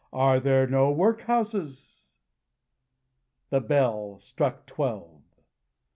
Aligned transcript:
"Are 0.11 0.39
there 0.39 0.65
no 0.65 0.89
work 0.91 1.21
houses?" 1.21 2.01
The 3.51 3.59
bell 3.61 4.17
struck 4.17 4.65
twelve. 4.65 5.21